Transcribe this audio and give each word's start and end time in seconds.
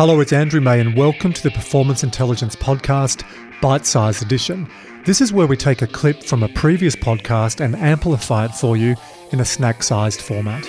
Hello, 0.00 0.18
it's 0.20 0.32
Andrew 0.32 0.62
May, 0.62 0.80
and 0.80 0.96
welcome 0.96 1.30
to 1.30 1.42
the 1.42 1.50
Performance 1.50 2.02
Intelligence 2.02 2.56
Podcast, 2.56 3.22
Bite 3.60 3.84
Size 3.84 4.22
Edition. 4.22 4.66
This 5.04 5.20
is 5.20 5.30
where 5.30 5.46
we 5.46 5.58
take 5.58 5.82
a 5.82 5.86
clip 5.86 6.24
from 6.24 6.42
a 6.42 6.48
previous 6.48 6.96
podcast 6.96 7.62
and 7.62 7.76
amplify 7.76 8.46
it 8.46 8.54
for 8.54 8.78
you 8.78 8.96
in 9.30 9.40
a 9.40 9.44
snack 9.44 9.82
sized 9.82 10.22
format. 10.22 10.64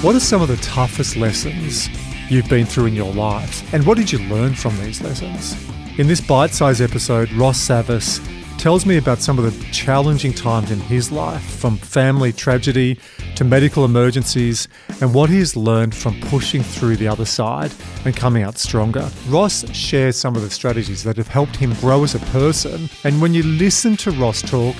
What 0.00 0.16
are 0.16 0.20
some 0.20 0.40
of 0.40 0.48
the 0.48 0.56
toughest 0.56 1.16
lessons 1.16 1.90
you've 2.30 2.48
been 2.48 2.64
through 2.64 2.86
in 2.86 2.94
your 2.94 3.12
life, 3.12 3.70
and 3.74 3.84
what 3.84 3.98
did 3.98 4.10
you 4.10 4.20
learn 4.20 4.54
from 4.54 4.74
these 4.78 5.02
lessons? 5.02 5.54
In 5.98 6.06
this 6.06 6.22
bite 6.22 6.52
sized 6.52 6.80
episode, 6.80 7.30
Ross 7.32 7.58
Savas 7.60 8.26
tells 8.64 8.86
me 8.86 8.96
about 8.96 9.18
some 9.18 9.38
of 9.38 9.44
the 9.44 9.72
challenging 9.72 10.32
times 10.32 10.70
in 10.70 10.80
his 10.80 11.12
life, 11.12 11.42
from 11.42 11.76
family 11.76 12.32
tragedy 12.32 12.98
to 13.36 13.44
medical 13.44 13.84
emergencies, 13.84 14.68
and 15.02 15.12
what 15.12 15.28
he's 15.28 15.54
learned 15.54 15.94
from 15.94 16.18
pushing 16.22 16.62
through 16.62 16.96
the 16.96 17.06
other 17.06 17.26
side 17.26 17.70
and 18.06 18.16
coming 18.16 18.42
out 18.42 18.56
stronger. 18.56 19.06
Ross 19.28 19.70
shares 19.74 20.16
some 20.16 20.34
of 20.34 20.40
the 20.40 20.48
strategies 20.48 21.04
that 21.04 21.18
have 21.18 21.28
helped 21.28 21.56
him 21.56 21.74
grow 21.74 22.04
as 22.04 22.14
a 22.14 22.18
person, 22.30 22.88
and 23.04 23.20
when 23.20 23.34
you 23.34 23.42
listen 23.42 23.98
to 23.98 24.10
Ross 24.12 24.40
talk, 24.40 24.76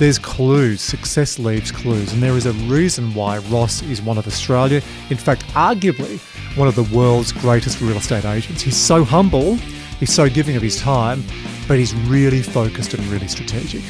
there's 0.00 0.18
clues. 0.18 0.80
Success 0.80 1.38
leaves 1.38 1.70
clues, 1.70 2.12
and 2.12 2.20
there 2.20 2.36
is 2.36 2.46
a 2.46 2.52
reason 2.66 3.14
why 3.14 3.38
Ross 3.38 3.82
is 3.82 4.02
one 4.02 4.18
of 4.18 4.26
Australia, 4.26 4.82
in 5.10 5.16
fact, 5.16 5.44
arguably 5.54 6.18
one 6.56 6.66
of 6.66 6.74
the 6.74 6.82
world's 6.92 7.30
greatest 7.30 7.80
real 7.80 7.98
estate 7.98 8.24
agents. 8.24 8.62
He's 8.62 8.76
so 8.76 9.04
humble, 9.04 9.58
he's 9.98 10.12
so 10.12 10.28
giving 10.28 10.56
of 10.56 10.62
his 10.62 10.80
time, 10.80 11.22
but 11.66 11.78
he's 11.78 11.94
really 11.94 12.42
focused 12.42 12.94
and 12.94 13.04
really 13.06 13.28
strategic. 13.28 13.82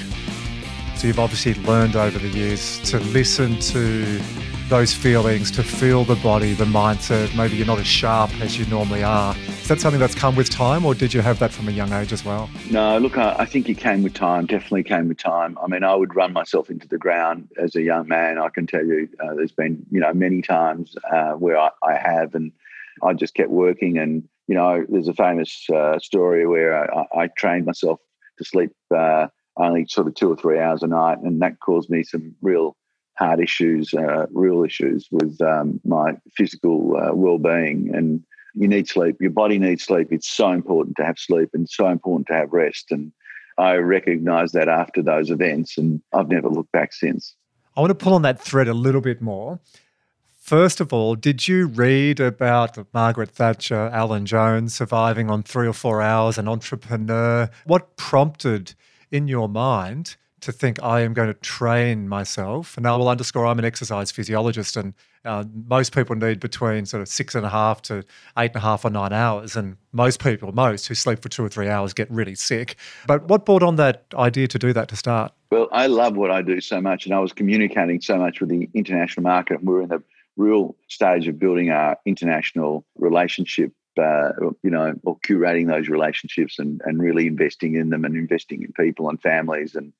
So 0.96 1.06
you've 1.06 1.20
obviously 1.20 1.54
learned 1.62 1.94
over 1.94 2.18
the 2.18 2.28
years 2.28 2.80
to 2.90 2.98
listen 2.98 3.58
to 3.60 4.20
those 4.68 4.92
feelings, 4.92 5.50
to 5.52 5.62
feel 5.62 6.04
the 6.04 6.16
body, 6.16 6.52
the 6.52 6.64
mindset. 6.64 7.34
Maybe 7.36 7.56
you're 7.56 7.66
not 7.66 7.78
as 7.78 7.86
sharp 7.86 8.30
as 8.40 8.58
you 8.58 8.66
normally 8.66 9.02
are. 9.02 9.34
Is 9.36 9.68
that 9.68 9.80
something 9.80 10.00
that's 10.00 10.14
come 10.14 10.36
with 10.36 10.50
time, 10.50 10.84
or 10.84 10.94
did 10.94 11.14
you 11.14 11.20
have 11.20 11.38
that 11.38 11.52
from 11.52 11.68
a 11.68 11.70
young 11.70 11.92
age 11.92 12.12
as 12.12 12.24
well? 12.24 12.50
No, 12.70 12.98
look, 12.98 13.16
I, 13.16 13.44
think 13.44 13.68
it 13.68 13.78
came 13.78 14.02
with 14.02 14.14
time. 14.14 14.46
Definitely 14.46 14.82
came 14.82 15.08
with 15.08 15.18
time. 15.18 15.56
I 15.62 15.68
mean, 15.68 15.84
I 15.84 15.94
would 15.94 16.14
run 16.14 16.32
myself 16.32 16.68
into 16.68 16.88
the 16.88 16.98
ground 16.98 17.48
as 17.56 17.76
a 17.76 17.82
young 17.82 18.08
man. 18.08 18.38
I 18.38 18.48
can 18.48 18.66
tell 18.66 18.84
you, 18.84 19.08
uh, 19.20 19.34
there's 19.34 19.52
been 19.52 19.86
you 19.90 20.00
know 20.00 20.12
many 20.12 20.42
times 20.42 20.96
uh, 21.10 21.32
where 21.32 21.58
I, 21.58 21.70
I 21.82 21.94
have, 21.94 22.34
and 22.34 22.52
I 23.02 23.14
just 23.14 23.34
kept 23.34 23.50
working 23.50 23.98
and 23.98 24.28
you 24.48 24.54
know, 24.54 24.84
there's 24.88 25.08
a 25.08 25.14
famous 25.14 25.66
uh, 25.72 25.98
story 25.98 26.46
where 26.46 26.92
I, 26.92 27.04
I, 27.14 27.26
trained 27.36 27.66
myself 27.66 28.00
to 28.38 28.44
sleep 28.44 28.72
uh, 28.96 29.26
only 29.58 29.86
sort 29.86 30.06
of 30.06 30.14
two 30.14 30.32
or 30.32 30.36
three 30.36 30.58
hours 30.58 30.82
a 30.82 30.86
night, 30.86 31.18
and 31.22 31.40
that 31.42 31.60
caused 31.60 31.90
me 31.90 32.02
some 32.02 32.34
real 32.40 32.74
hard 33.18 33.40
issues, 33.40 33.92
uh, 33.92 34.26
real 34.30 34.64
issues 34.64 35.06
with 35.10 35.40
um, 35.42 35.80
my 35.84 36.16
physical 36.34 36.96
uh, 36.96 37.14
well-being. 37.14 37.94
And 37.94 38.24
you 38.54 38.68
need 38.68 38.88
sleep. 38.88 39.16
Your 39.20 39.30
body 39.30 39.58
needs 39.58 39.84
sleep. 39.84 40.08
It's 40.12 40.28
so 40.28 40.50
important 40.50 40.96
to 40.96 41.04
have 41.04 41.18
sleep, 41.18 41.50
and 41.52 41.68
so 41.68 41.88
important 41.88 42.28
to 42.28 42.34
have 42.34 42.52
rest. 42.52 42.86
And 42.90 43.12
I 43.58 43.74
recognised 43.74 44.54
that 44.54 44.68
after 44.68 45.02
those 45.02 45.30
events, 45.30 45.76
and 45.76 46.00
I've 46.14 46.28
never 46.28 46.48
looked 46.48 46.72
back 46.72 46.94
since. 46.94 47.34
I 47.76 47.80
want 47.80 47.90
to 47.90 47.94
pull 47.94 48.14
on 48.14 48.22
that 48.22 48.40
thread 48.40 48.66
a 48.66 48.74
little 48.74 49.02
bit 49.02 49.20
more. 49.20 49.60
First 50.48 50.80
of 50.80 50.94
all, 50.94 51.14
did 51.14 51.46
you 51.46 51.66
read 51.66 52.20
about 52.20 52.78
Margaret 52.94 53.28
Thatcher, 53.28 53.90
Alan 53.92 54.24
Jones 54.24 54.74
surviving 54.74 55.28
on 55.28 55.42
three 55.42 55.68
or 55.68 55.74
four 55.74 56.00
hours, 56.00 56.38
an 56.38 56.48
entrepreneur? 56.48 57.50
What 57.66 57.98
prompted 57.98 58.74
in 59.10 59.28
your 59.28 59.46
mind 59.46 60.16
to 60.40 60.50
think 60.50 60.82
I 60.82 61.02
am 61.02 61.12
going 61.12 61.28
to 61.28 61.34
train 61.34 62.08
myself? 62.08 62.78
And 62.78 62.86
I 62.86 62.96
will 62.96 63.10
underscore 63.10 63.44
I'm 63.44 63.58
an 63.58 63.66
exercise 63.66 64.10
physiologist, 64.10 64.78
and 64.78 64.94
uh, 65.22 65.44
most 65.68 65.94
people 65.94 66.16
need 66.16 66.40
between 66.40 66.86
sort 66.86 67.02
of 67.02 67.08
six 67.08 67.34
and 67.34 67.44
a 67.44 67.50
half 67.50 67.82
to 67.82 68.02
eight 68.38 68.52
and 68.52 68.56
a 68.56 68.60
half 68.60 68.86
or 68.86 68.90
nine 68.90 69.12
hours. 69.12 69.54
And 69.54 69.76
most 69.92 70.18
people, 70.18 70.52
most 70.52 70.88
who 70.88 70.94
sleep 70.94 71.20
for 71.20 71.28
two 71.28 71.44
or 71.44 71.50
three 71.50 71.68
hours, 71.68 71.92
get 71.92 72.10
really 72.10 72.34
sick. 72.34 72.76
But 73.06 73.28
what 73.28 73.44
brought 73.44 73.62
on 73.62 73.76
that 73.76 74.06
idea 74.14 74.48
to 74.48 74.58
do 74.58 74.72
that 74.72 74.88
to 74.88 74.96
start? 74.96 75.30
Well, 75.50 75.68
I 75.72 75.88
love 75.88 76.16
what 76.16 76.30
I 76.30 76.40
do 76.40 76.62
so 76.62 76.80
much, 76.80 77.04
and 77.04 77.14
I 77.14 77.18
was 77.18 77.34
communicating 77.34 78.00
so 78.00 78.16
much 78.16 78.40
with 78.40 78.48
the 78.48 78.70
international 78.72 79.24
market. 79.24 79.62
We 79.62 79.74
were 79.74 79.82
in 79.82 79.90
the 79.90 80.02
real 80.38 80.76
stage 80.88 81.28
of 81.28 81.38
building 81.38 81.70
our 81.70 81.98
international 82.06 82.86
relationship, 82.96 83.72
uh, 84.00 84.30
you 84.62 84.70
know, 84.70 84.94
or 85.02 85.18
curating 85.18 85.66
those 85.66 85.88
relationships 85.88 86.58
and, 86.58 86.80
and 86.84 87.02
really 87.02 87.26
investing 87.26 87.74
in 87.74 87.90
them 87.90 88.04
and 88.04 88.16
investing 88.16 88.62
in 88.62 88.72
people 88.72 89.08
and 89.10 89.20
families. 89.20 89.74
And 89.74 89.92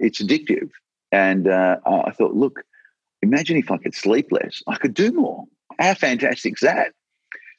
it's 0.00 0.20
addictive. 0.20 0.70
And 1.12 1.46
uh, 1.46 1.76
I 1.86 2.10
thought, 2.10 2.34
look, 2.34 2.64
imagine 3.20 3.56
if 3.56 3.70
I 3.70 3.76
could 3.76 3.94
sleep 3.94 4.32
less, 4.32 4.62
I 4.66 4.76
could 4.76 4.94
do 4.94 5.12
more. 5.12 5.44
How 5.78 5.94
fantastic 5.94 6.54
is 6.54 6.60
that? 6.60 6.92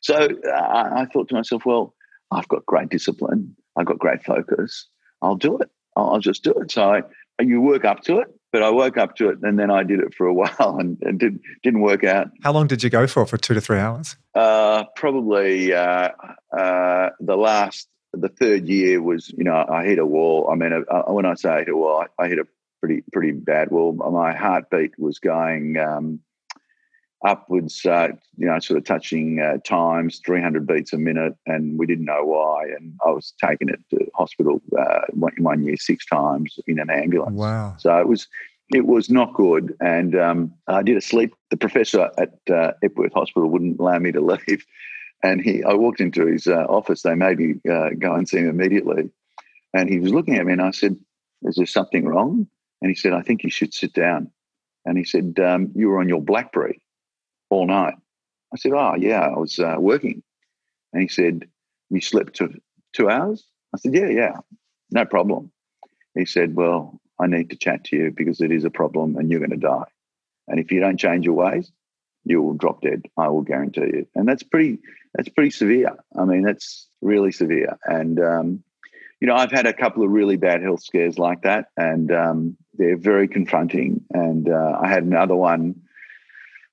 So 0.01 0.15
uh, 0.15 0.89
I 0.95 1.05
thought 1.13 1.29
to 1.29 1.35
myself, 1.35 1.65
well, 1.65 1.93
I've 2.31 2.47
got 2.47 2.65
great 2.65 2.89
discipline, 2.89 3.55
I've 3.77 3.85
got 3.85 3.99
great 3.99 4.23
focus, 4.25 4.87
I'll 5.21 5.35
do 5.35 5.57
it. 5.59 5.69
I'll 5.95 6.19
just 6.19 6.43
do 6.43 6.51
it. 6.53 6.71
So 6.71 7.03
you 7.39 7.61
work 7.61 7.85
up 7.85 8.01
to 8.01 8.19
it 8.19 8.27
but 8.53 8.61
I 8.61 8.69
woke 8.69 8.97
up 8.97 9.15
to 9.15 9.29
it 9.29 9.39
and 9.41 9.57
then 9.59 9.71
I 9.71 9.83
did 9.83 9.99
it 9.99 10.13
for 10.13 10.27
a 10.27 10.33
while 10.41 10.77
and, 10.79 10.97
and 11.01 11.19
did, 11.19 11.39
didn't 11.63 11.81
work 11.81 12.05
out. 12.05 12.29
How 12.43 12.53
long 12.53 12.67
did 12.67 12.83
you 12.83 12.89
go 12.89 13.07
for? 13.07 13.25
For 13.25 13.35
two 13.35 13.55
to 13.55 13.59
three 13.59 13.79
hours? 13.79 14.15
Uh, 14.33 14.85
probably 14.95 15.73
uh, 15.73 16.09
uh, 16.55 17.09
the 17.19 17.35
last, 17.35 17.89
the 18.13 18.29
third 18.29 18.67
year 18.69 19.01
was, 19.01 19.33
you 19.35 19.43
know, 19.43 19.65
I 19.67 19.83
hit 19.85 19.97
a 19.97 20.05
wall. 20.05 20.47
I 20.49 20.55
mean, 20.55 20.85
uh, 20.87 21.01
when 21.11 21.25
I 21.25 21.33
say 21.33 21.49
I 21.49 21.59
hit 21.59 21.69
a 21.69 21.75
wall, 21.75 22.05
I, 22.19 22.23
I, 22.23 22.27
hit 22.29 22.37
a 22.37 22.45
pretty, 22.79 23.03
pretty 23.11 23.31
bad 23.31 23.71
wall. 23.71 23.93
My 23.93 24.35
heartbeat 24.35 24.99
was 24.99 25.17
going 25.17 25.77
um, 25.77 26.19
upwards, 27.25 27.85
uh, 27.85 28.09
you 28.37 28.45
know, 28.45 28.59
sort 28.59 28.77
of 28.77 28.85
touching 28.85 29.39
uh, 29.39 29.57
times, 29.65 30.21
300 30.25 30.67
beats 30.67 30.93
a 30.93 30.97
minute, 30.97 31.35
and 31.45 31.79
we 31.79 31.85
didn't 31.85 32.05
know 32.05 32.23
why. 32.23 32.63
And 32.77 32.93
I 33.05 33.11
was 33.11 33.33
taking 33.43 33.69
it 33.69 33.79
to 33.91 34.05
hospital 34.15 34.61
uh, 34.77 35.01
one, 35.11 35.33
one 35.39 35.63
year 35.63 35.77
six 35.77 36.05
times 36.05 36.59
in 36.67 36.79
an 36.79 36.89
ambulance. 36.89 37.35
Wow! 37.35 37.75
So 37.77 37.97
it 37.97 38.07
was 38.07 38.27
it 38.73 38.85
was 38.85 39.09
not 39.09 39.33
good, 39.33 39.75
and 39.79 40.15
um, 40.15 40.53
I 40.67 40.83
did 40.83 40.97
a 40.97 41.01
sleep. 41.01 41.33
The 41.49 41.57
professor 41.57 42.09
at 42.17 42.33
uh, 42.51 42.71
Epworth 42.83 43.13
Hospital 43.13 43.49
wouldn't 43.49 43.79
allow 43.79 43.99
me 43.99 44.11
to 44.11 44.21
leave, 44.47 44.65
and 45.23 45.41
he 45.41 45.63
I 45.63 45.73
walked 45.73 46.01
into 46.01 46.25
his 46.25 46.47
uh, 46.47 46.65
office. 46.69 47.01
They 47.01 47.15
made 47.15 47.39
me 47.39 47.55
uh, 47.71 47.89
go 47.97 48.13
and 48.13 48.27
see 48.27 48.37
him 48.37 48.49
immediately, 48.49 49.09
and 49.73 49.89
he 49.89 49.99
was 49.99 50.11
looking 50.11 50.35
at 50.35 50.45
me, 50.45 50.53
and 50.53 50.61
I 50.61 50.71
said, 50.71 50.97
"Is 51.43 51.55
there 51.55 51.65
something 51.65 52.05
wrong?" 52.05 52.47
And 52.81 52.89
he 52.89 52.95
said, 52.95 53.13
"I 53.13 53.21
think 53.21 53.43
you 53.43 53.49
should 53.49 53.73
sit 53.73 53.93
down." 53.93 54.29
And 54.85 54.97
he 54.97 55.05
said, 55.05 55.39
um, 55.39 55.71
"You 55.75 55.87
were 55.89 55.99
on 55.99 56.09
your 56.09 56.21
BlackBerry." 56.21 56.82
All 57.53 57.67
night. 57.67 57.95
I 58.53 58.57
said, 58.57 58.73
Oh, 58.73 58.95
yeah, 58.95 59.21
I 59.21 59.37
was 59.37 59.59
uh, 59.59 59.75
working. 59.79 60.23
And 60.91 61.01
he 61.01 61.07
said, 61.07 61.47
You 61.89 62.01
slept 62.01 62.35
two, 62.35 62.53
two 62.93 63.09
hours? 63.09 63.45
I 63.73 63.77
said, 63.79 63.93
Yeah, 63.93 64.09
yeah, 64.09 64.37
no 64.91 65.05
problem. 65.05 65.51
He 66.15 66.25
said, 66.25 66.55
Well, 66.55 66.99
I 67.19 67.27
need 67.27 67.49
to 67.51 67.55
chat 67.55 67.85
to 67.85 67.95
you 67.95 68.11
because 68.11 68.41
it 68.41 68.51
is 68.51 68.65
a 68.65 68.69
problem 68.69 69.15
and 69.17 69.29
you're 69.29 69.39
going 69.39 69.51
to 69.51 69.57
die. 69.57 69.85
And 70.47 70.59
if 70.59 70.71
you 70.71 70.79
don't 70.79 70.99
change 70.99 71.25
your 71.25 71.35
ways, 71.35 71.71
you 72.25 72.41
will 72.41 72.53
drop 72.53 72.81
dead. 72.81 73.03
I 73.17 73.29
will 73.29 73.41
guarantee 73.41 73.81
you. 73.81 74.07
And 74.15 74.27
that's 74.27 74.43
pretty, 74.43 74.79
that's 75.13 75.29
pretty 75.29 75.51
severe. 75.51 75.91
I 76.17 76.25
mean, 76.25 76.43
that's 76.43 76.87
really 77.01 77.31
severe. 77.31 77.77
And, 77.85 78.19
um, 78.19 78.63
you 79.19 79.27
know, 79.27 79.35
I've 79.35 79.51
had 79.51 79.65
a 79.65 79.73
couple 79.73 80.03
of 80.03 80.11
really 80.11 80.35
bad 80.35 80.61
health 80.61 80.83
scares 80.83 81.17
like 81.17 81.43
that, 81.43 81.67
and 81.77 82.11
um, 82.11 82.57
they're 82.73 82.97
very 82.97 83.29
confronting. 83.29 84.01
And 84.11 84.49
uh, 84.49 84.77
I 84.81 84.89
had 84.89 85.03
another 85.03 85.35
one 85.35 85.82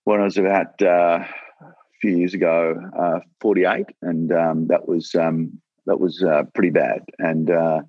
when 0.05 0.21
I 0.21 0.25
was 0.25 0.37
about 0.37 0.81
uh, 0.83 1.25
a 1.25 1.75
few 2.01 2.17
years 2.17 2.35
ago, 2.35 2.81
uh, 2.99 3.21
48, 3.41 3.87
and 4.03 4.33
um, 4.33 4.67
that 4.69 4.89
was 4.89 5.15
um, 5.15 5.61
that 5.87 6.01
was 6.01 6.23
uh, 6.23 6.45
pretty 6.55 6.71
bad. 6.71 7.05
And 7.19 7.51
uh, 7.51 7.83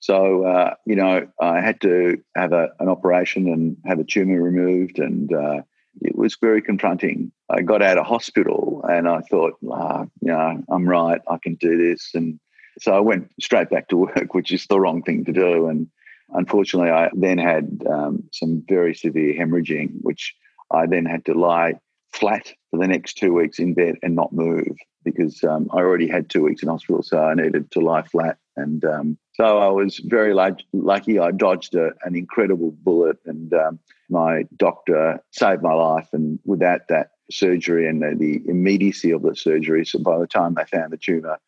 so, 0.00 0.44
uh, 0.44 0.74
you 0.84 0.96
know, 0.96 1.26
I 1.40 1.60
had 1.60 1.80
to 1.80 2.18
have 2.36 2.52
a, 2.52 2.68
an 2.80 2.88
operation 2.88 3.48
and 3.48 3.76
have 3.86 3.98
a 3.98 4.04
tumor 4.04 4.40
removed, 4.40 4.98
and 4.98 5.32
uh, 5.32 5.62
it 6.00 6.16
was 6.16 6.36
very 6.40 6.62
confronting. 6.62 7.32
I 7.50 7.62
got 7.62 7.82
out 7.82 7.98
of 7.98 8.06
hospital, 8.06 8.84
and 8.88 9.08
I 9.08 9.20
thought, 9.20 9.54
ah, 9.70 10.04
you 10.20 10.32
know, 10.32 10.62
I'm 10.68 10.88
right, 10.88 11.20
I 11.28 11.38
can 11.42 11.54
do 11.54 11.76
this, 11.76 12.10
and 12.14 12.38
so 12.78 12.92
I 12.92 13.00
went 13.00 13.30
straight 13.40 13.70
back 13.70 13.88
to 13.88 13.96
work, 14.06 14.34
which 14.34 14.52
is 14.52 14.66
the 14.66 14.78
wrong 14.78 15.02
thing 15.02 15.24
to 15.24 15.32
do, 15.32 15.68
and 15.68 15.88
unfortunately, 16.30 16.90
I 16.90 17.10
then 17.14 17.38
had 17.38 17.82
um, 17.88 18.24
some 18.32 18.64
very 18.68 18.94
severe 18.94 19.34
hemorrhaging, 19.34 20.02
which 20.02 20.34
I 20.70 20.86
then 20.86 21.06
had 21.06 21.24
to 21.26 21.34
lie 21.34 21.74
flat 22.12 22.52
for 22.70 22.78
the 22.78 22.88
next 22.88 23.14
two 23.14 23.32
weeks 23.32 23.58
in 23.58 23.74
bed 23.74 23.96
and 24.02 24.14
not 24.14 24.32
move 24.32 24.76
because 25.04 25.42
um, 25.44 25.68
I 25.72 25.76
already 25.76 26.08
had 26.08 26.28
two 26.28 26.42
weeks 26.42 26.62
in 26.62 26.68
hospital, 26.68 27.02
so 27.02 27.22
I 27.22 27.34
needed 27.34 27.70
to 27.70 27.80
lie 27.80 28.02
flat. 28.02 28.38
And 28.56 28.84
um, 28.84 29.18
so 29.34 29.58
I 29.58 29.68
was 29.68 29.98
very 29.98 30.34
lucky. 30.34 31.18
I 31.18 31.30
dodged 31.30 31.74
a, 31.76 31.92
an 32.02 32.16
incredible 32.16 32.72
bullet, 32.82 33.18
and 33.24 33.54
um, 33.54 33.78
my 34.10 34.44
doctor 34.56 35.22
saved 35.30 35.62
my 35.62 35.74
life. 35.74 36.08
And 36.12 36.40
without 36.44 36.88
that 36.88 37.10
surgery 37.30 37.88
and 37.88 38.02
the, 38.02 38.16
the, 38.16 38.50
immediacy 38.50 39.12
of 39.12 39.22
the 39.22 39.36
surgery, 39.36 39.84
so 39.86 40.00
by 40.00 40.18
the 40.18 40.26
time 40.26 40.54
they 40.54 40.64
found 40.64 40.92
the 40.92 40.96
tumor, 40.96 41.38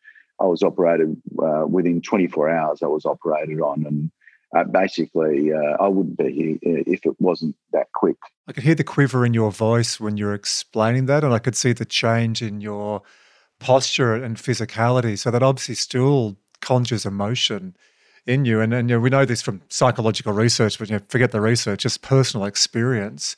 I 0.41 0.45
was 0.45 0.63
operated 0.63 1.17
uh, 1.43 1.67
within 1.67 2.01
24 2.01 2.51
hours. 2.51 2.83
I 2.83 2.87
was 2.87 3.07
operated 3.07 3.61
on, 3.61 3.87
and 3.87 4.11
uh, 4.57 4.65
basically, 4.71 5.53
uh, 5.53 5.77
I 5.81 5.89
wouldn't 5.89 6.17
be 6.17 6.31
here 6.33 6.55
uh, 6.55 6.85
if 6.87 7.05
it 7.07 7.17
wasn't 7.19 7.57
that 7.73 7.91
quick. 7.93 8.19
I 8.49 8.53
could 8.53 8.65
hear 8.65 8.75
the 8.75 8.83
quiver 8.83 9.27
in 9.27 9.35
your 9.35 9.53
voice 9.53 10.01
when 10.01 10.17
you're 10.17 10.33
explaining 10.33 11.05
that, 11.05 11.23
and 11.23 11.35
I 11.35 11.39
could 11.39 11.55
see 11.55 11.75
the 11.75 11.85
change 11.85 12.41
in 12.41 12.63
your 12.63 13.03
posture 13.61 14.15
and 14.15 14.39
physicality. 14.39 15.19
So 15.19 15.31
that 15.31 15.43
obviously 15.43 15.75
still 15.75 16.39
conjures 16.63 17.05
emotion 17.05 17.77
in 18.27 18.47
you. 18.47 18.63
And, 18.63 18.73
and 18.73 18.89
you 18.89 18.97
know, 18.97 19.01
we 19.01 19.11
know 19.11 19.27
this 19.27 19.43
from 19.43 19.61
psychological 19.69 20.33
research, 20.33 20.79
but 20.79 20.89
you 20.89 20.97
know, 20.97 21.03
forget 21.11 21.31
the 21.31 21.43
research, 21.43 21.83
just 21.83 22.01
personal 22.01 22.47
experience. 22.47 23.37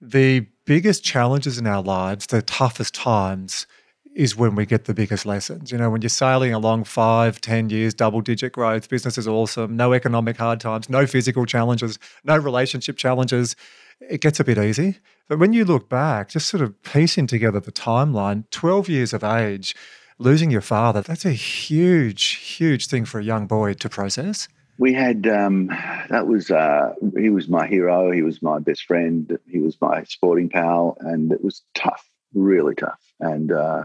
The 0.00 0.46
biggest 0.64 1.02
challenges 1.02 1.58
in 1.58 1.66
our 1.66 1.82
lives, 1.82 2.26
the 2.26 2.40
toughest 2.40 2.94
times, 2.94 3.66
is 4.14 4.36
when 4.36 4.54
we 4.54 4.64
get 4.64 4.84
the 4.84 4.94
biggest 4.94 5.26
lessons. 5.26 5.72
You 5.72 5.78
know, 5.78 5.90
when 5.90 6.02
you're 6.02 6.08
sailing 6.08 6.54
along 6.54 6.84
five, 6.84 7.40
ten 7.40 7.68
years, 7.68 7.94
double 7.94 8.20
digit 8.20 8.52
growth, 8.52 8.88
business 8.88 9.18
is 9.18 9.26
awesome, 9.26 9.76
no 9.76 9.92
economic 9.92 10.36
hard 10.36 10.60
times, 10.60 10.88
no 10.88 11.04
physical 11.04 11.46
challenges, 11.46 11.98
no 12.22 12.36
relationship 12.36 12.96
challenges, 12.96 13.56
it 14.00 14.20
gets 14.20 14.40
a 14.40 14.44
bit 14.44 14.58
easy. 14.58 14.98
But 15.28 15.38
when 15.38 15.52
you 15.52 15.64
look 15.64 15.88
back, 15.88 16.28
just 16.28 16.48
sort 16.48 16.62
of 16.62 16.82
piecing 16.82 17.26
together 17.26 17.60
the 17.60 17.72
timeline, 17.72 18.44
12 18.50 18.88
years 18.88 19.12
of 19.12 19.24
age, 19.24 19.74
losing 20.18 20.50
your 20.50 20.60
father, 20.60 21.02
that's 21.02 21.24
a 21.24 21.32
huge, 21.32 22.24
huge 22.24 22.86
thing 22.86 23.04
for 23.04 23.18
a 23.18 23.24
young 23.24 23.46
boy 23.46 23.74
to 23.74 23.88
process. 23.88 24.48
We 24.78 24.92
had, 24.92 25.26
um, 25.26 25.68
that 26.10 26.26
was, 26.26 26.50
uh, 26.50 26.92
he 27.18 27.30
was 27.30 27.48
my 27.48 27.66
hero. 27.66 28.12
He 28.12 28.22
was 28.22 28.42
my 28.42 28.58
best 28.58 28.84
friend. 28.84 29.38
He 29.50 29.58
was 29.58 29.80
my 29.80 30.04
sporting 30.04 30.50
pal. 30.50 30.96
And 31.00 31.32
it 31.32 31.42
was 31.42 31.62
tough, 31.74 32.06
really 32.34 32.74
tough. 32.74 33.00
And 33.18 33.50
uh, 33.52 33.84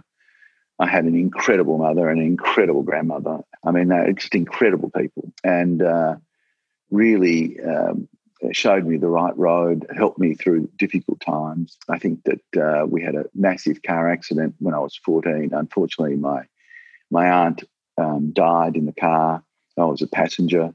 I 0.79 0.87
had 0.87 1.05
an 1.05 1.15
incredible 1.15 1.77
mother 1.77 2.09
and 2.09 2.19
an 2.19 2.27
incredible 2.27 2.83
grandmother. 2.83 3.39
I 3.63 3.71
mean, 3.71 3.87
they're 3.87 4.11
just 4.11 4.35
incredible 4.35 4.89
people. 4.89 5.31
And 5.43 5.81
uh, 5.81 6.15
really, 6.89 7.57
um, 7.61 8.09
showed 8.51 8.85
me 8.85 8.97
the 8.97 9.07
right 9.07 9.37
road, 9.37 9.85
helped 9.95 10.19
me 10.19 10.33
through 10.35 10.69
difficult 10.77 11.19
times. 11.21 11.77
I 11.89 11.99
think 11.99 12.23
that 12.23 12.61
uh, 12.61 12.85
we 12.85 13.01
had 13.01 13.15
a 13.15 13.25
massive 13.35 13.81
car 13.83 14.09
accident 14.09 14.55
when 14.59 14.73
I 14.73 14.79
was 14.79 14.99
14. 15.03 15.51
Unfortunately, 15.53 16.15
my 16.15 16.43
my 17.09 17.29
aunt 17.29 17.63
um, 17.97 18.31
died 18.31 18.75
in 18.75 18.85
the 18.85 18.93
car. 18.93 19.43
I 19.77 19.83
was 19.85 20.01
a 20.01 20.07
passenger, 20.07 20.73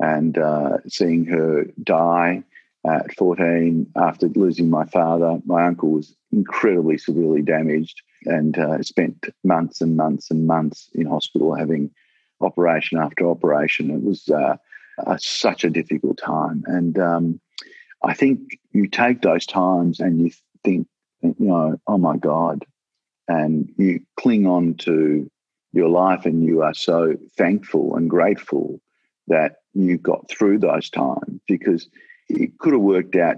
and 0.00 0.36
uh, 0.38 0.78
seeing 0.88 1.24
her 1.26 1.66
die 1.82 2.44
at 2.84 3.14
14 3.14 3.86
after 3.96 4.28
losing 4.28 4.68
my 4.68 4.84
father, 4.86 5.40
my 5.44 5.66
uncle 5.66 5.90
was 5.90 6.16
incredibly 6.32 6.98
severely 6.98 7.42
damaged 7.42 8.02
and 8.24 8.58
uh, 8.58 8.82
spent 8.82 9.26
months 9.44 9.80
and 9.80 9.96
months 9.96 10.30
and 10.30 10.46
months 10.46 10.88
in 10.94 11.06
hospital 11.06 11.54
having 11.54 11.90
operation 12.40 12.98
after 12.98 13.28
operation. 13.28 13.90
It 13.90 14.02
was 14.02 14.28
uh, 15.06 15.16
such 15.20 15.64
a 15.64 15.70
difficult 15.70 16.18
time. 16.18 16.64
And 16.66 16.98
um, 16.98 17.40
I 18.04 18.14
think 18.14 18.40
you 18.72 18.88
take 18.88 19.22
those 19.22 19.46
times 19.46 20.00
and 20.00 20.20
you 20.20 20.30
think, 20.64 20.86
you 21.22 21.34
know, 21.38 21.80
oh 21.86 21.98
my 21.98 22.16
God, 22.16 22.64
and 23.28 23.72
you 23.76 24.00
cling 24.18 24.46
on 24.46 24.74
to 24.74 25.30
your 25.72 25.88
life 25.88 26.26
and 26.26 26.44
you 26.44 26.62
are 26.62 26.74
so 26.74 27.16
thankful 27.36 27.96
and 27.96 28.10
grateful 28.10 28.80
that 29.28 29.56
you 29.74 29.96
got 29.96 30.28
through 30.28 30.58
those 30.58 30.90
times 30.90 31.40
because 31.46 31.88
it 32.28 32.58
could 32.58 32.72
have 32.72 32.82
worked 32.82 33.16
out 33.16 33.36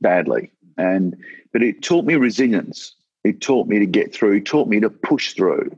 badly. 0.00 0.50
And 0.76 1.16
but 1.52 1.62
it 1.62 1.82
taught 1.82 2.04
me 2.04 2.14
resilience. 2.14 2.94
It 3.24 3.40
taught 3.40 3.66
me 3.66 3.78
to 3.78 3.86
get 3.86 4.14
through, 4.14 4.36
it 4.36 4.46
taught 4.46 4.68
me 4.68 4.80
to 4.80 4.90
push 4.90 5.34
through. 5.34 5.76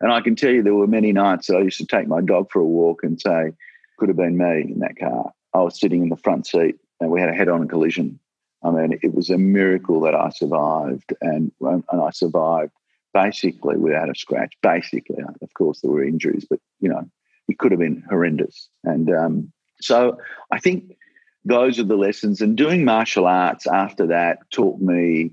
And 0.00 0.12
I 0.12 0.20
can 0.20 0.36
tell 0.36 0.50
you 0.50 0.62
there 0.62 0.74
were 0.74 0.86
many 0.86 1.12
nights 1.12 1.48
that 1.48 1.56
I 1.56 1.60
used 1.60 1.78
to 1.78 1.86
take 1.86 2.08
my 2.08 2.20
dog 2.20 2.50
for 2.50 2.60
a 2.60 2.64
walk 2.64 3.02
and 3.02 3.20
say, 3.20 3.52
could 3.98 4.08
have 4.08 4.16
been 4.16 4.38
me 4.38 4.72
in 4.72 4.80
that 4.80 4.98
car. 4.98 5.32
I 5.52 5.60
was 5.60 5.78
sitting 5.78 6.02
in 6.02 6.08
the 6.08 6.16
front 6.16 6.46
seat 6.46 6.76
and 7.00 7.10
we 7.10 7.20
had 7.20 7.28
a 7.28 7.34
head 7.34 7.48
on 7.48 7.68
collision. 7.68 8.18
I 8.64 8.70
mean, 8.70 8.98
it 9.02 9.14
was 9.14 9.30
a 9.30 9.38
miracle 9.38 10.00
that 10.00 10.14
I 10.14 10.30
survived 10.30 11.12
and, 11.20 11.52
and 11.60 11.84
I 11.92 12.10
survived 12.10 12.72
basically 13.12 13.76
without 13.76 14.10
a 14.10 14.14
scratch. 14.14 14.54
Basically, 14.62 15.22
of 15.42 15.54
course, 15.54 15.80
there 15.80 15.90
were 15.90 16.04
injuries, 16.04 16.46
but, 16.48 16.60
you 16.80 16.88
know, 16.88 17.08
it 17.48 17.58
could 17.58 17.72
have 17.72 17.80
been 17.80 18.04
horrendous. 18.08 18.68
And 18.84 19.10
um, 19.10 19.52
so 19.80 20.18
I 20.50 20.58
think 20.58 20.96
those 21.44 21.78
are 21.78 21.84
the 21.84 21.96
lessons. 21.96 22.40
And 22.40 22.56
doing 22.56 22.84
martial 22.84 23.26
arts 23.26 23.66
after 23.66 24.06
that 24.08 24.38
taught 24.50 24.80
me 24.80 25.32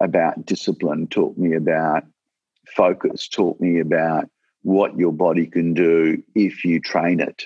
about 0.00 0.46
discipline, 0.46 1.06
taught 1.08 1.36
me 1.36 1.54
about 1.54 2.04
focus, 2.74 3.28
taught 3.28 3.60
me 3.60 3.80
about 3.80 4.28
what 4.62 4.96
your 4.98 5.12
body 5.12 5.46
can 5.46 5.74
do 5.74 6.22
if 6.34 6.64
you 6.64 6.80
train 6.80 7.20
it 7.20 7.44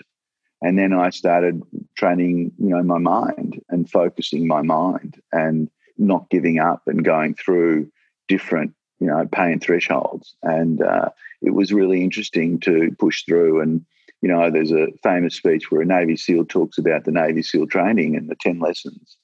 and 0.63 0.79
then 0.79 0.93
I 0.93 1.11
started 1.11 1.63
training, 1.97 2.53
you 2.59 2.71
know, 2.71 2.83
my 2.83 2.99
mind 2.99 3.61
and 3.69 3.91
focusing 3.91 4.47
my 4.47 4.63
mind 4.63 5.21
and 5.33 5.69
not 5.99 6.31
giving 6.31 6.59
up 6.59 6.83
and 6.87 7.05
going 7.05 7.35
through 7.35 7.91
different, 8.29 8.75
you 8.99 9.07
know, 9.07 9.27
pain 9.31 9.61
thresholds. 9.61 10.35
And 10.43 10.83
uh, 10.83 11.11
it 11.43 11.51
was 11.51 11.73
really 11.73 12.03
interesting 12.03 12.59
to 12.61 12.95
push 12.99 13.25
through. 13.25 13.61
And, 13.61 13.85
you 14.23 14.29
know, 14.29 14.51
there's 14.51 14.73
a 14.73 14.89
famous 15.03 15.35
speech 15.37 15.71
where 15.71 15.83
a 15.83 15.87
Navy 15.87 16.17
SEAL 16.17 16.47
talks 16.47 16.79
about 16.79 17.05
the 17.05 17.13
Navy 17.13 17.43
SEAL 17.43 17.67
training 17.67 18.17
and 18.17 18.29
the 18.29 18.37
10 18.41 18.59
lessons. 18.61 19.17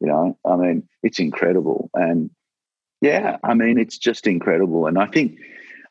You 0.00 0.08
know, 0.08 0.38
I 0.44 0.56
mean, 0.56 0.88
it's 1.02 1.18
incredible. 1.18 1.90
And 1.94 2.30
yeah, 3.00 3.36
I 3.44 3.54
mean, 3.54 3.78
it's 3.78 3.98
just 3.98 4.26
incredible. 4.26 4.86
And 4.86 4.98
I 4.98 5.06
think, 5.06 5.38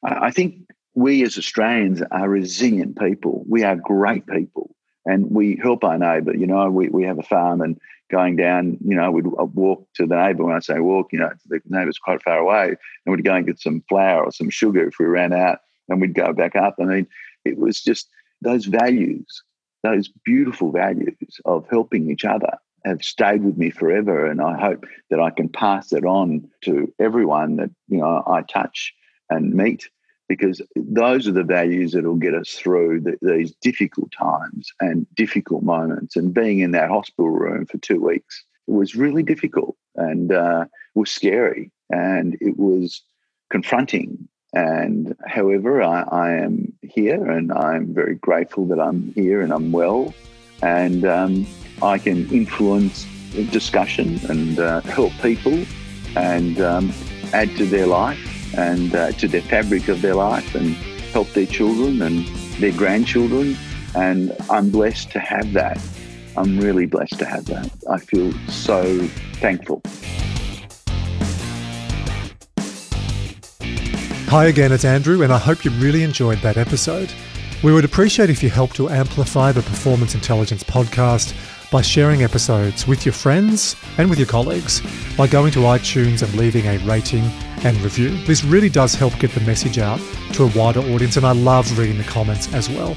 I 0.04 0.32
think 0.32 0.56
we 0.96 1.24
as 1.24 1.38
Australians 1.38 2.02
are 2.12 2.30
resilient 2.30 2.98
people. 2.98 3.44
We 3.48 3.64
are 3.64 3.76
great 3.76 4.26
people 4.28 4.75
and 5.06 5.30
we 5.32 5.60
help 5.62 5.84
our 5.84 5.98
neighbour. 5.98 6.36
You 6.36 6.48
know, 6.48 6.70
we, 6.70 6.90
we 6.90 7.04
have 7.04 7.20
a 7.20 7.24
farm 7.24 7.62
and 7.62 7.80
going 8.12 8.36
down, 8.36 8.78
you 8.84 8.96
know, 8.96 9.12
we'd 9.12 9.26
walk 9.26 9.88
to 9.96 10.06
the 10.06 10.16
neighbour. 10.16 10.46
When 10.46 10.56
I 10.56 10.60
say 10.60 10.80
walk, 10.80 11.12
you 11.12 11.20
know, 11.20 11.32
the 11.48 11.60
neighbour's 11.68 11.98
quite 11.98 12.22
far 12.22 12.38
away, 12.38 12.76
and 13.06 13.16
we'd 13.16 13.26
go 13.26 13.34
and 13.34 13.48
get 13.48 13.60
some 13.60 13.84
flour 13.90 14.24
or 14.24 14.32
some 14.32 14.50
sugar 14.50 14.88
if 14.88 15.00
we 15.00 15.06
ran 15.06 15.34
out, 15.34 15.60
and 15.90 16.02
we'd 16.02 16.14
go 16.14 16.34
back 16.34 16.56
up. 16.56 16.76
I 16.80 16.84
mean, 16.84 17.08
it 17.44 17.58
was 17.58 17.82
just 17.82 18.10
those 18.42 18.66
values, 18.66 19.44
those 19.84 20.08
beautiful 20.24 20.72
values 20.72 21.40
of 21.46 21.66
helping 21.70 22.10
each 22.10 22.26
other 22.26 22.58
have 22.86 23.02
stayed 23.04 23.44
with 23.44 23.58
me 23.58 23.72
forever. 23.72 24.28
And 24.28 24.40
I 24.42 24.60
hope 24.60 24.86
that 25.10 25.20
I 25.20 25.32
can 25.32 25.50
pass 25.50 25.92
it 25.92 26.06
on 26.06 26.48
to 26.66 26.94
everyone 27.00 27.56
that, 27.56 27.72
you 27.88 27.98
know, 27.98 28.24
I 28.28 28.44
touch 28.44 28.94
and 29.30 29.54
meet 29.54 29.90
because 30.28 30.62
those 30.76 31.28
are 31.28 31.32
the 31.32 31.44
values 31.44 31.92
that 31.92 32.04
will 32.04 32.16
get 32.16 32.34
us 32.34 32.52
through 32.52 33.02
the, 33.02 33.18
these 33.22 33.54
difficult 33.62 34.12
times 34.12 34.72
and 34.80 35.06
difficult 35.16 35.64
moments. 35.64 36.16
And 36.16 36.34
being 36.34 36.60
in 36.60 36.72
that 36.72 36.90
hospital 36.90 37.30
room 37.30 37.66
for 37.66 37.78
two 37.78 38.02
weeks 38.02 38.44
was 38.68 38.96
really 38.96 39.24
difficult 39.24 39.76
and 39.96 40.32
uh, 40.32 40.66
was 40.96 41.12
scary 41.12 41.72
and 41.92 42.36
it 42.42 42.58
was 42.58 43.02
confronting. 43.52 44.28
And 44.54 45.16
however, 45.28 45.84
I, 45.84 46.02
I, 46.04 46.32
am 46.32 46.74
here 46.82 47.30
and 47.30 47.52
I'm 47.52 47.94
very 47.94 48.16
grateful 48.16 48.66
that 48.68 48.80
I'm 48.80 49.12
here 49.14 49.42
and 49.42 49.52
I'm 49.54 49.72
well 49.72 50.14
and 50.64 51.06
um, 51.06 51.46
I 51.82 51.98
can 51.98 52.30
influence 52.32 53.06
discussion 53.52 54.20
and 54.30 54.60
uh, 54.60 54.82
help 54.82 55.12
people 55.22 55.66
and 56.16 56.60
um, 56.62 56.94
add 57.34 57.50
to 57.58 57.66
their 57.66 57.86
life 57.86 58.35
and 58.58 58.96
uh, 58.96 59.12
to 59.14 59.28
the 59.28 59.42
fabric 59.42 59.88
of 59.88 60.02
their 60.02 60.16
life 60.16 60.56
and 60.56 60.76
help 61.14 61.30
their 61.34 61.46
children 61.46 62.02
and 62.02 62.26
their 62.60 62.72
grandchildren. 62.72 63.56
And 63.96 64.36
I'm 64.50 64.70
blessed 64.70 65.12
to 65.12 65.20
have 65.20 65.54
that. 65.54 65.80
I'm 66.38 66.60
really 66.60 66.86
blessed 66.86 67.18
to 67.20 67.26
have 67.26 67.46
that. 67.46 67.72
I 67.90 68.00
feel 68.00 68.34
so 68.50 69.08
thankful. 69.36 69.82
Hi 74.30 74.46
again, 74.46 74.72
it's 74.72 74.84
Andrew, 74.84 75.22
and 75.22 75.32
I 75.32 75.38
hope 75.38 75.64
you 75.64 75.72
really 75.72 76.04
enjoyed 76.04 76.40
that 76.40 76.58
episode. 76.58 77.14
We 77.64 77.72
would 77.72 77.86
appreciate 77.86 78.30
if 78.30 78.44
you 78.44 78.50
help 78.50 78.74
to 78.74 78.90
amplify 78.90 79.52
the 79.52 79.62
Performance 79.62 80.14
Intelligence 80.14 80.64
podcast 80.64 81.34
by 81.76 81.82
sharing 81.82 82.24
episodes 82.24 82.88
with 82.88 83.06
your 83.06 83.12
friends 83.12 83.76
and 83.98 84.10
with 84.10 84.18
your 84.18 84.30
colleagues, 84.30 84.82
by 85.18 85.28
going 85.28 85.52
to 85.52 85.60
iTunes 85.60 86.24
and 86.24 86.34
leaving 86.36 86.66
a 86.68 86.78
rating 86.86 87.26
and 87.66 87.76
review. 87.82 88.12
This 88.24 88.46
really 88.46 88.70
does 88.70 88.96
help 88.96 89.20
get 89.20 89.32
the 89.32 89.42
message 89.42 89.78
out 89.78 90.00
to 90.36 90.44
a 90.44 90.58
wider 90.58 90.80
audience, 90.80 91.18
and 91.18 91.26
I 91.26 91.34
love 91.34 91.78
reading 91.78 91.98
the 91.98 92.06
comments 92.06 92.54
as 92.54 92.70
well. 92.70 92.96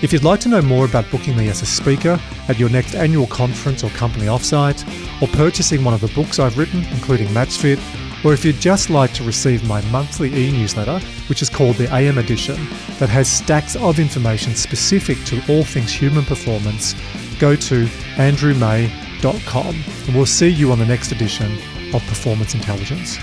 If 0.00 0.12
you'd 0.12 0.22
like 0.22 0.38
to 0.40 0.48
know 0.48 0.62
more 0.62 0.84
about 0.84 1.10
booking 1.10 1.36
me 1.36 1.48
as 1.48 1.60
a 1.60 1.66
speaker 1.66 2.20
at 2.46 2.56
your 2.56 2.68
next 2.68 2.94
annual 2.94 3.26
conference 3.26 3.82
or 3.82 3.90
company 3.90 4.26
offsite, 4.26 4.84
or 5.20 5.26
purchasing 5.26 5.82
one 5.82 5.92
of 5.92 6.00
the 6.00 6.14
books 6.14 6.38
I've 6.38 6.56
written, 6.56 6.84
including 6.92 7.26
MatchFit, 7.30 7.80
or 8.24 8.32
if 8.32 8.44
you'd 8.44 8.60
just 8.60 8.90
like 8.90 9.12
to 9.14 9.24
receive 9.24 9.66
my 9.68 9.82
monthly 9.90 10.32
e 10.32 10.52
newsletter, 10.52 11.00
which 11.28 11.42
is 11.42 11.50
called 11.50 11.74
the 11.76 11.92
AM 11.92 12.18
Edition, 12.18 12.54
that 13.00 13.08
has 13.08 13.28
stacks 13.28 13.74
of 13.74 13.98
information 13.98 14.54
specific 14.54 15.18
to 15.24 15.42
all 15.52 15.64
things 15.64 15.92
human 15.92 16.24
performance, 16.24 16.94
go 17.38 17.56
to 17.56 17.86
andrewmay.com 18.16 19.74
and 20.06 20.14
we'll 20.14 20.26
see 20.26 20.48
you 20.48 20.72
on 20.72 20.78
the 20.78 20.86
next 20.86 21.12
edition 21.12 21.58
of 21.94 22.02
Performance 22.06 22.54
Intelligence. 22.54 23.18